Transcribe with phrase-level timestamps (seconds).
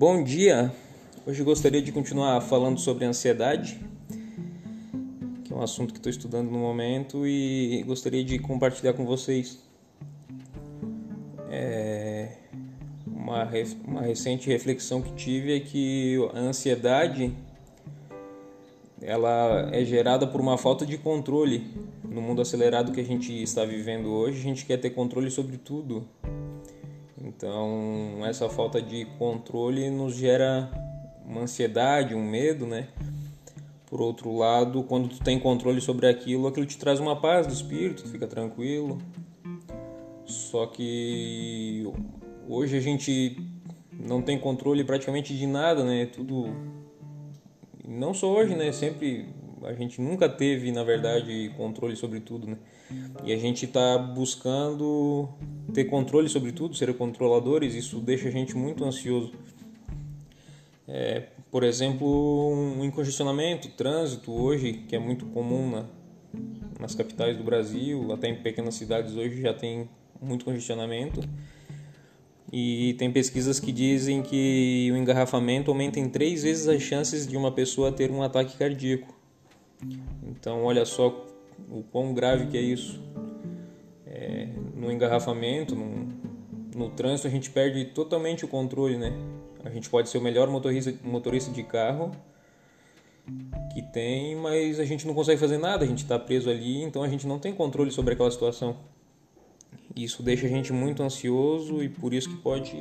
[0.00, 0.72] Bom dia!
[1.26, 3.78] Hoje gostaria de continuar falando sobre ansiedade,
[5.44, 9.62] que é um assunto que estou estudando no momento e gostaria de compartilhar com vocês
[11.50, 12.30] é,
[13.06, 13.46] uma,
[13.86, 17.34] uma recente reflexão que tive é que a ansiedade
[19.02, 21.62] ela é gerada por uma falta de controle
[22.08, 24.38] no mundo acelerado que a gente está vivendo hoje.
[24.38, 26.08] A gente quer ter controle sobre tudo
[27.40, 30.70] então, essa falta de controle nos gera
[31.24, 32.88] uma ansiedade, um medo, né?
[33.86, 37.52] Por outro lado, quando tu tem controle sobre aquilo, aquilo te traz uma paz do
[37.54, 38.98] espírito, fica tranquilo.
[40.26, 41.90] Só que
[42.46, 43.38] hoje a gente
[43.90, 46.04] não tem controle praticamente de nada, né?
[46.04, 46.54] Tudo
[47.88, 48.70] não só hoje, né?
[48.70, 49.26] Sempre
[49.64, 52.56] a gente nunca teve, na verdade, controle sobre tudo, né?
[53.24, 55.28] E a gente está buscando
[55.72, 59.32] ter controle sobre tudo, ser controladores, isso deixa a gente muito ansioso.
[60.88, 65.86] É, por exemplo, um congestionamento, trânsito hoje, que é muito comum na,
[66.80, 69.88] nas capitais do Brasil, até em pequenas cidades hoje já tem
[70.20, 71.20] muito congestionamento.
[72.52, 77.36] E tem pesquisas que dizem que o engarrafamento aumenta em três vezes as chances de
[77.36, 79.19] uma pessoa ter um ataque cardíaco.
[80.22, 81.26] Então, olha só
[81.70, 83.00] o quão grave que é isso.
[84.06, 86.08] É, no engarrafamento, no,
[86.74, 89.12] no trânsito, a gente perde totalmente o controle, né?
[89.64, 92.12] A gente pode ser o melhor motorista, motorista de carro
[93.72, 97.02] que tem, mas a gente não consegue fazer nada, a gente está preso ali, então
[97.02, 98.76] a gente não tem controle sobre aquela situação.
[99.94, 102.76] Isso deixa a gente muito ansioso e por isso que pode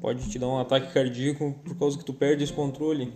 [0.00, 3.12] pode te dar um ataque cardíaco por causa que tu perde esse controle.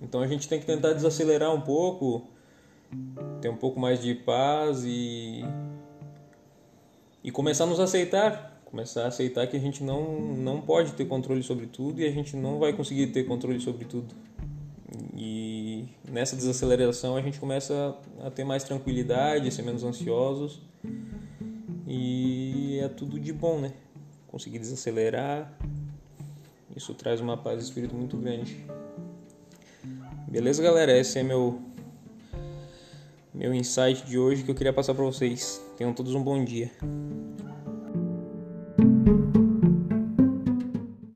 [0.00, 2.26] Então a gente tem que tentar desacelerar um pouco,
[3.40, 5.42] ter um pouco mais de paz e
[7.22, 11.04] e começar a nos aceitar, começar a aceitar que a gente não não pode ter
[11.04, 14.14] controle sobre tudo e a gente não vai conseguir ter controle sobre tudo.
[15.14, 20.62] E nessa desaceleração a gente começa a ter mais tranquilidade, a ser menos ansiosos.
[21.86, 23.72] E é tudo de bom, né?
[24.28, 25.52] Conseguir desacelerar.
[26.74, 28.64] Isso traz uma paz de espírito muito grande.
[30.30, 30.96] Beleza, galera?
[30.96, 31.60] Esse é meu
[33.34, 35.60] meu insight de hoje que eu queria passar para vocês.
[35.76, 36.70] Tenham todos um bom dia.